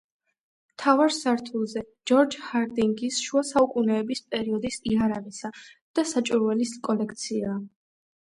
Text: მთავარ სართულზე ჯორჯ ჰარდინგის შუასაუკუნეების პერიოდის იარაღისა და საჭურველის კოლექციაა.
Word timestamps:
მთავარ 0.69 1.11
სართულზე 1.15 1.81
ჯორჯ 2.11 2.37
ჰარდინგის 2.45 3.19
შუასაუკუნეების 3.25 4.23
პერიოდის 4.31 4.79
იარაღისა 4.93 5.51
და 5.99 6.07
საჭურველის 6.13 6.73
კოლექციაა. 6.89 7.63